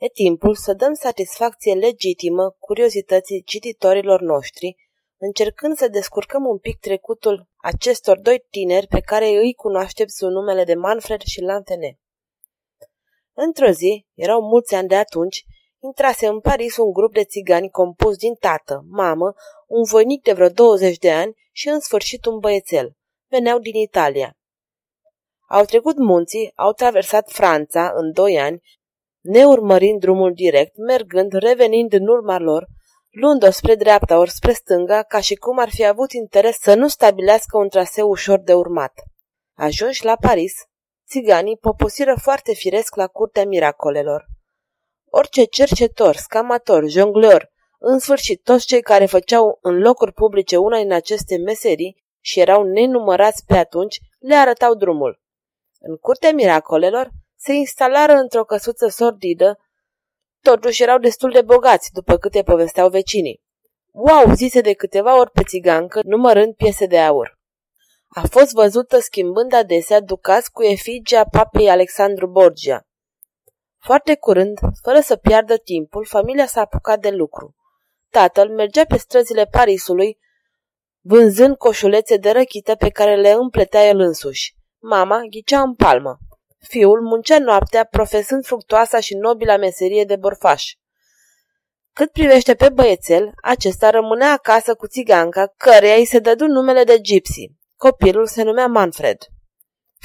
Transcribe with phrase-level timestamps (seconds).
[0.00, 4.76] E timpul să dăm satisfacție legitimă curiozității cititorilor noștri,
[5.16, 10.64] încercând să descurcăm un pic trecutul acestor doi tineri pe care îi cunoaștem sub numele
[10.64, 11.98] de Manfred și Lantene.
[13.32, 15.44] Într-o zi, erau mulți ani de atunci,
[15.82, 19.34] intrase în Paris un grup de țigani compus din tată, mamă,
[19.66, 22.96] un voinic de vreo 20 de ani și în sfârșit un băiețel.
[23.28, 24.36] Veneau din Italia.
[25.48, 28.62] Au trecut munții, au traversat Franța în doi ani
[29.20, 32.66] neurmărind drumul direct, mergând, revenind în urma lor,
[33.10, 36.88] luând-o spre dreapta ori spre stânga, ca și cum ar fi avut interes să nu
[36.88, 38.92] stabilească un traseu ușor de urmat.
[39.56, 40.52] Ajunși la Paris,
[41.08, 44.26] țiganii poposiră foarte firesc la curtea miracolelor.
[45.04, 50.92] Orice cercetor, scamator, jongleur, în sfârșit toți cei care făceau în locuri publice una din
[50.92, 55.22] aceste meserii și erau nenumărați pe atunci, le arătau drumul.
[55.80, 57.10] În curtea miracolelor
[57.42, 59.58] se instalară într-o căsuță sordidă,
[60.40, 63.42] totuși erau destul de bogați, după câte povesteau vecinii.
[63.90, 67.38] Wow, zise de câteva ori pe țigancă, numărând piese de aur.
[68.08, 72.86] A fost văzută schimbând adesea ducați cu efigia papei Alexandru Borgia.
[73.78, 77.54] Foarte curând, fără să piardă timpul, familia s-a apucat de lucru.
[78.08, 80.18] Tatăl mergea pe străzile Parisului,
[81.00, 84.54] vânzând coșulețe de răchită pe care le împletea el însuși.
[84.78, 86.18] Mama ghicea în palmă.
[86.68, 90.64] Fiul muncea noaptea, profesând fructoasa și nobila meserie de borfaș.
[91.92, 96.98] Cât privește pe băiețel, acesta rămânea acasă cu țiganca, căreia îi se dădu numele de
[96.98, 97.50] Gypsy.
[97.76, 99.16] Copilul se numea Manfred.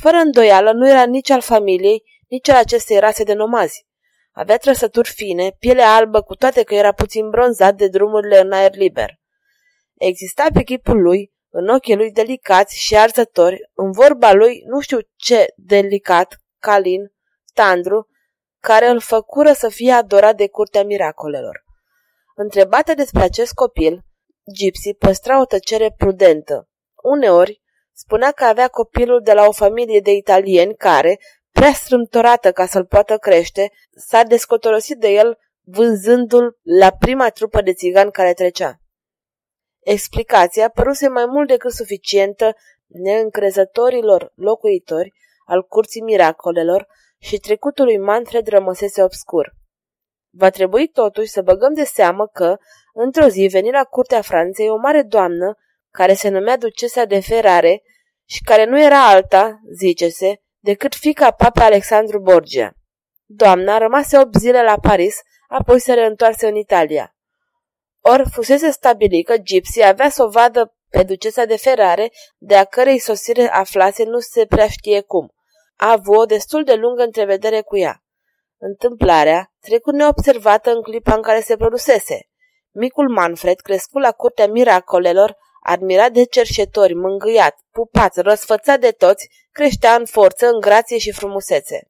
[0.02, 3.86] Fără îndoială, nu era nici al familiei, nici al acestei rase de nomazi.
[4.32, 8.76] Avea trăsături fine, piele albă, cu toate că era puțin bronzat de drumurile în aer
[8.76, 9.20] liber.
[9.94, 15.00] Exista pe chipul lui, în ochii lui delicați și arzători, în vorba lui nu știu
[15.16, 17.14] ce delicat, Calin,
[17.54, 18.08] Tandru,
[18.60, 21.64] care îl făcură să fie adorat de curtea miracolelor.
[22.36, 24.06] Întrebată despre acest copil,
[24.58, 26.70] Gypsy păstra o tăcere prudentă.
[27.04, 27.62] Uneori,
[27.94, 31.20] spunea că avea copilul de la o familie de italieni care,
[31.52, 37.74] prea strâmtorată ca să-l poată crește, s-a descotorosit de el vânzându-l la prima trupă de
[37.74, 38.80] țigani care trecea.
[39.80, 42.56] Explicația păruse mai mult decât suficientă
[42.86, 45.14] neîncrezătorilor locuitori
[45.46, 46.88] al curții miracolelor
[47.20, 49.54] și trecutul lui Manfred rămăsese obscur.
[50.38, 52.58] Va trebui totuși să băgăm de seamă că,
[52.94, 55.56] într-o zi, veni la curtea Franței o mare doamnă
[55.92, 57.82] care se numea Ducesa de Ferrare
[58.28, 62.74] și care nu era alta, zice-se, decât fica pape Alexandru Borgia.
[63.26, 67.16] Doamna rămase 8 zile la Paris, apoi se reîntoarse în Italia.
[68.00, 72.64] Or, fusese stabilit că Gypsy avea să o vadă pe ducesa de Ferrare, de a
[72.64, 75.34] cărei sosire aflase nu se prea știe cum.
[75.76, 78.04] A avut o destul de lungă întrevedere cu ea.
[78.58, 82.30] Întâmplarea trecut neobservată în clipa în care se produsese.
[82.72, 89.96] Micul Manfred, crescut la curtea miracolelor, admirat de cerșetori, mângâiat, pupat, răsfățat de toți, creștea
[89.96, 91.90] în forță, în grație și frumusețe.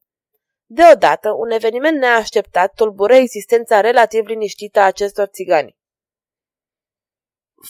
[0.65, 5.77] Deodată, un eveniment neașteptat tulbură existența relativ liniștită a acestor țigani.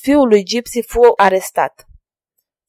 [0.01, 1.85] Fiul lui Gypsy fu arestat.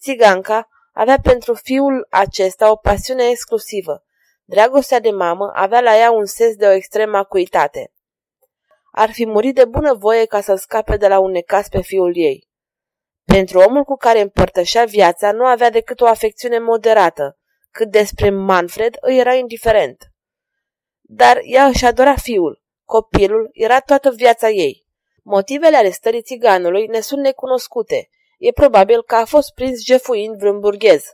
[0.01, 4.05] Țiganca avea pentru fiul acesta o pasiune exclusivă.
[4.45, 7.93] Dragostea de mamă avea la ea un sens de o extremă acuitate.
[8.93, 12.17] Ar fi murit de bună voie ca să scape de la un necas pe fiul
[12.17, 12.49] ei.
[13.25, 17.39] Pentru omul cu care împărtășea viața nu avea decât o afecțiune moderată,
[17.71, 20.13] cât despre Manfred îi era indiferent.
[21.01, 22.63] Dar ea își adora fiul.
[22.85, 24.86] Copilul era toată viața ei.
[25.29, 28.09] Motivele ale stării țiganului ne sunt necunoscute,
[28.39, 31.05] E probabil că a fost prins jefuind vreun burghez.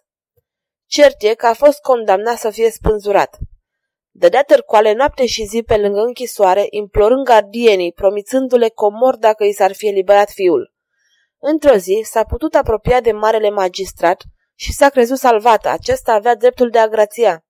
[0.87, 3.37] Cert e că a fost condamnat să fie spânzurat.
[4.11, 9.73] Dădea târcoale noapte și zi pe lângă închisoare, implorând gardienii, promițându-le comor dacă i s-ar
[9.73, 10.75] fi eliberat fiul.
[11.39, 14.23] Într-o zi s-a putut apropia de marele magistrat
[14.55, 15.69] și s-a crezut salvată.
[15.69, 17.45] Acesta avea dreptul de a grația.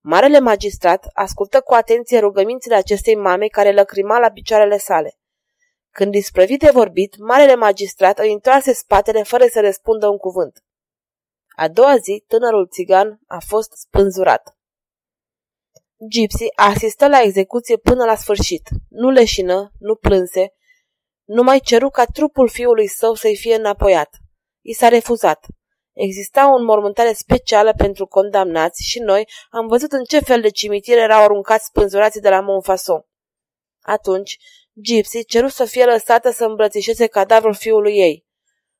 [0.00, 5.18] Marele magistrat ascultă cu atenție rugămințile acestei mame care lăcrima la picioarele sale.
[5.98, 10.64] Când isprăvit de vorbit, marele magistrat îi întoarse spatele fără să răspundă un cuvânt.
[11.56, 14.56] A doua zi, tânărul țigan a fost spânzurat.
[16.08, 18.68] Gypsy asistă la execuție până la sfârșit.
[18.88, 20.54] Nu leșină, nu plânse
[21.24, 24.10] numai ceru ca trupul fiului său să-i fie înapoiat.
[24.60, 25.46] I s-a refuzat.
[25.92, 31.00] Exista o înmormântare specială pentru condamnați și noi am văzut în ce fel de cimitire
[31.00, 33.06] erau aruncați spânzurații de la Montfason.
[33.80, 34.38] Atunci,
[34.82, 38.26] Gypsy ceru să fie lăsată să îmbrățișeze cadavrul fiului ei.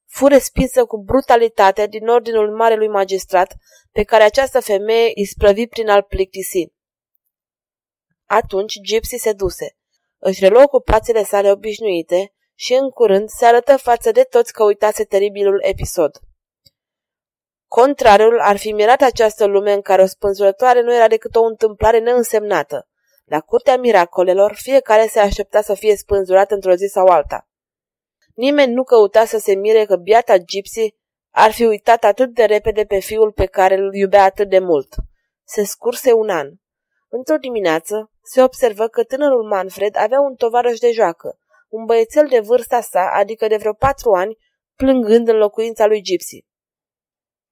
[0.06, 3.54] Fu respinsă cu brutalitate din ordinul marelui magistrat,
[3.92, 6.72] pe care această femeie îi sprăvi prin al plictisi.
[8.24, 9.76] Atunci Gypsy se duse.
[10.18, 15.04] Își reluă ocupațiile sale obișnuite și în curând se arătă față de toți că uitase
[15.04, 16.20] teribilul episod.
[17.66, 21.98] Contrariul ar fi mirat această lume în care o spânzurătoare nu era decât o întâmplare
[21.98, 22.88] neînsemnată.
[23.24, 27.48] La curtea miracolelor, fiecare se aștepta să fie spânzurat într-o zi sau alta.
[28.34, 30.94] Nimeni nu căuta să se mire că biata Gypsy
[31.30, 34.94] ar fi uitat atât de repede pe fiul pe care îl iubea atât de mult.
[35.44, 36.48] Se scurse un an.
[37.08, 41.38] Într-o dimineață se observă că tânărul Manfred avea un tovarăș de joacă,
[41.68, 44.36] un băiețel de vârsta sa, adică de vreo patru ani,
[44.76, 46.44] plângând în locuința lui Gypsy.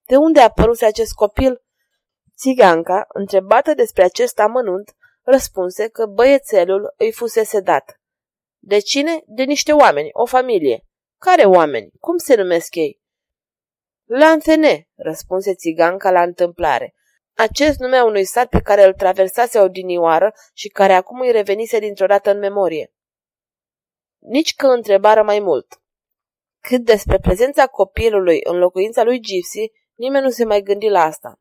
[0.05, 1.63] De unde a apărut acest copil?
[2.37, 8.01] Țiganca, întrebată despre acest amănunt, răspunse că băiețelul îi fusese dat.
[8.59, 9.23] De cine?
[9.25, 10.85] De niște oameni, o familie.
[11.17, 11.91] Care oameni?
[11.99, 13.01] Cum se numesc ei?
[14.05, 16.93] Lantene, răspunse țiganca la întâmplare.
[17.35, 21.79] Acest nume a unui sat pe care îl traversase odinioară și care acum îi revenise
[21.79, 22.93] dintr-o dată în memorie.
[24.19, 25.81] Nici că întrebară mai mult.
[26.59, 31.39] Cât despre prezența copilului în locuința lui Gypsy, nimeni nu se mai gândi la asta.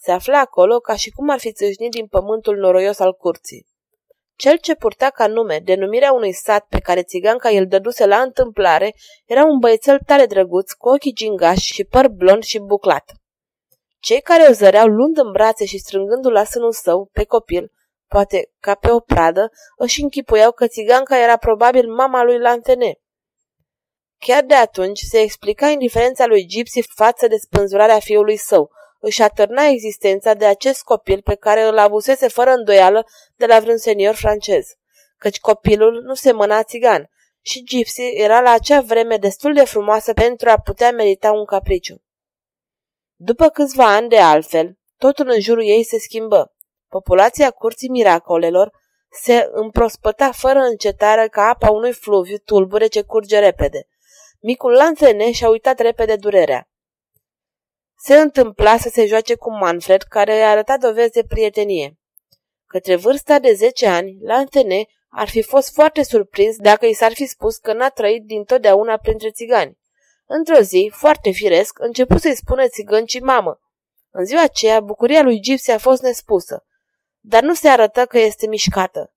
[0.00, 3.66] Se afla acolo ca și cum ar fi țâșnit din pământul noroios al curții.
[4.36, 8.94] Cel ce purta ca nume denumirea unui sat pe care țiganca îl dăduse la întâmplare
[9.24, 13.12] era un băiețel tare drăguț, cu ochii gingași și păr blond și buclat.
[14.00, 17.72] Cei care o zăreau luând în brațe și strângându-l la sânul său, pe copil,
[18.06, 22.98] poate ca pe o pradă, își închipuiau că țiganca era probabil mama lui Lantene.
[24.18, 29.64] Chiar de atunci se explica indiferența lui Gypsy față de spânzurarea fiului său, își atârna
[29.64, 33.06] existența de acest copil pe care îl avusese fără îndoială
[33.36, 34.66] de la vreun senior francez,
[35.16, 37.10] căci copilul nu se mâna țigan
[37.40, 42.02] și Gypsy era la acea vreme destul de frumoasă pentru a putea merita un capriciu.
[43.16, 46.52] După câțiva ani de altfel, totul în jurul ei se schimbă.
[46.88, 48.70] Populația curții miracolelor
[49.10, 53.88] se împrospăta fără încetare ca apa unui fluviu tulbure ce curge repede.
[54.40, 56.68] Micul Lanțene și-a uitat repede durerea.
[58.00, 61.98] Se întâmpla să se joace cu Manfred, care i-a arătat dovezi de prietenie.
[62.66, 67.26] Către vârsta de 10 ani, Lantene ar fi fost foarte surprins dacă i s-ar fi
[67.26, 69.78] spus că n-a trăit dintotdeauna printre țigani.
[70.26, 73.60] Într-o zi, foarte firesc, început să-i spună țigăncii mamă.
[74.10, 76.64] În ziua aceea, bucuria lui Gypsy a fost nespusă,
[77.20, 79.14] dar nu se arătă că este mișcată.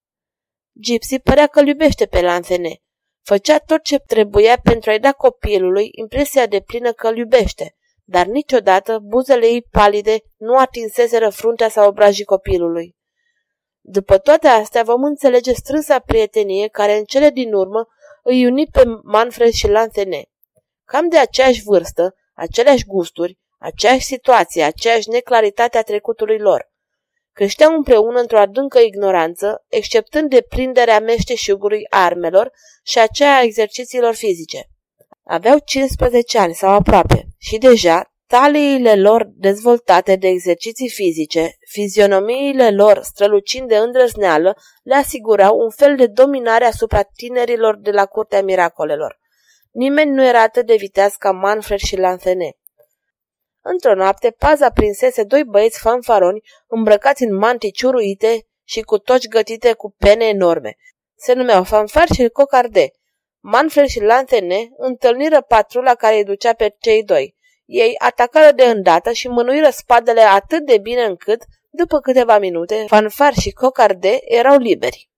[0.71, 2.81] Gypsy părea că iubește pe Lantene.
[3.21, 7.75] Făcea tot ce trebuia pentru a-i da copilului impresia de plină că îl iubește,
[8.11, 12.95] dar niciodată buzele ei palide nu atinseseră fruntea sau obrajii copilului.
[13.79, 17.87] După toate astea vom înțelege strânsa prietenie care în cele din urmă
[18.23, 20.23] îi uni pe Manfred și Lantene.
[20.85, 26.69] Cam de aceeași vârstă, aceleași gusturi, aceeași situație, aceeași neclaritate a trecutului lor.
[27.33, 32.51] Creșteau împreună într-o adâncă ignoranță, exceptând de prinderea meșteșugului armelor
[32.83, 34.70] și aceea a exercițiilor fizice.
[35.23, 43.01] Aveau 15 ani sau aproape și deja taliile lor dezvoltate de exerciții fizice, fizionomiile lor
[43.03, 49.19] strălucind de îndrăzneală, le asigurau un fel de dominare asupra tinerilor de la curtea miracolelor.
[49.71, 52.55] Nimeni nu era atât de viteaz ca Manfred și Lanthene.
[53.63, 59.73] Într-o noapte, paza prinsese doi băieți fanfaroni îmbrăcați în mantii ciuruite și cu toci gătite
[59.73, 60.75] cu pene enorme.
[61.15, 62.91] Se numeau fanfar și cocarde.
[63.43, 67.35] Manfred și Lantene întâlniră patrula care îi ducea pe cei doi.
[67.65, 73.33] Ei atacară de îndată și mânuiră spadele atât de bine încât, după câteva minute, fanfar
[73.33, 75.09] și cocarde erau liberi.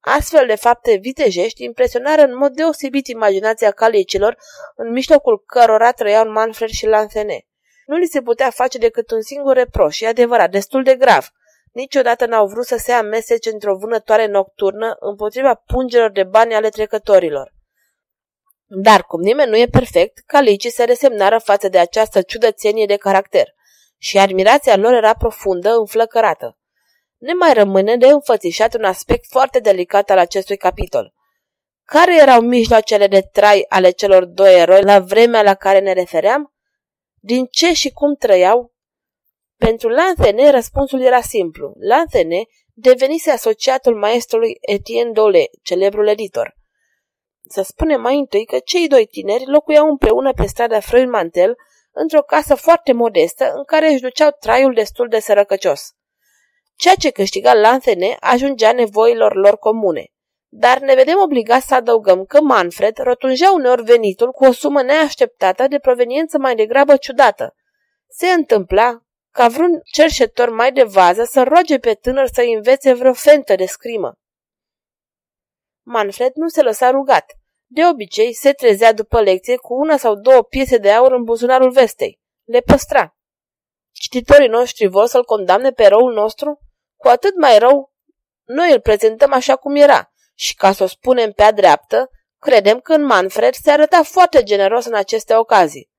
[0.00, 4.36] Astfel de fapte vitejești impresionară în mod deosebit imaginația calicilor,
[4.76, 7.46] în mijlocul cărora trăiau Manfred și Lantene.
[7.86, 11.28] Nu li se putea face decât un singur reproș, e adevărat, destul de grav.
[11.70, 17.52] Niciodată n-au vrut să se amestece într-o vânătoare nocturnă împotriva pungelor de bani ale trecătorilor.
[18.66, 23.54] Dar, cum nimeni nu e perfect, calicii se resemnară față de această ciudățenie de caracter
[23.98, 26.58] și admirația lor era profundă, înflăcărată.
[27.16, 31.14] Ne mai rămâne de înfățișat un aspect foarte delicat al acestui capitol.
[31.84, 36.54] Care erau mijloacele de trai ale celor doi eroi la vremea la care ne refeream?
[37.14, 38.72] Din ce și cum trăiau?
[39.66, 41.72] Pentru Lanthene răspunsul era simplu.
[41.78, 42.42] Lanthene
[42.74, 46.56] devenise asociatul maestrului Etienne Dole, celebrul editor.
[47.48, 51.56] Să spunem mai întâi că cei doi tineri locuiau împreună pe strada Frăin Mantel,
[51.92, 55.80] într-o casă foarte modestă, în care își duceau traiul destul de sărăcăcios.
[56.74, 60.04] Ceea ce câștiga Lanthene ajungea nevoilor lor comune.
[60.48, 65.66] Dar ne vedem obligați să adăugăm că Manfred rotunjea uneori venitul cu o sumă neașteptată
[65.68, 67.54] de proveniență mai degrabă ciudată.
[68.08, 73.12] Se întâmpla ca vreun cerșetor mai de vază să roage pe tânăr să învețe vreo
[73.12, 74.12] fentă de scrimă.
[75.86, 77.32] Manfred nu se lăsa rugat.
[77.66, 81.70] De obicei, se trezea după lecție cu una sau două piese de aur în buzunarul
[81.70, 82.20] vestei.
[82.44, 83.16] Le păstra.
[83.92, 86.58] Cititorii noștri vor să-l condamne pe răul nostru?
[86.96, 87.92] Cu atât mai rău,
[88.44, 92.92] noi îl prezentăm așa cum era și, ca să o spunem pe-a dreaptă, credem că
[92.92, 95.89] în Manfred se arăta foarte generos în aceste ocazii.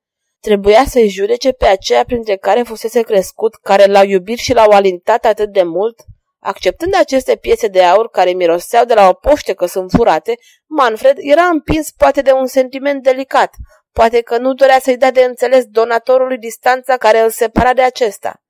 [0.42, 5.26] Trebuia să-i judece pe aceea printre care fusese crescut, care l-au iubit și l-au alintat
[5.26, 5.96] atât de mult,
[6.44, 11.18] Acceptând aceste piese de aur care miroseau de la o poște că sunt furate, Manfred
[11.20, 13.54] era împins poate de un sentiment delicat,
[13.92, 18.44] poate că nu dorea să-i dea de înțeles donatorului distanța care îl separa de acesta.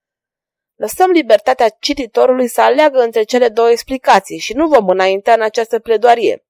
[0.76, 5.80] Lăsăm libertatea cititorului să aleagă între cele două explicații și nu vom înainta în această
[5.80, 6.46] pledoarie.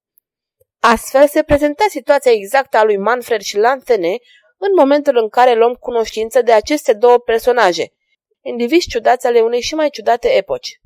[0.80, 4.18] Astfel se prezenta situația exactă a lui Manfred și Lanthene
[4.64, 7.94] în momentul în care luăm cunoștință de aceste două personaje,
[8.42, 10.81] indivizi ciudați ale unei și mai ciudate epoci.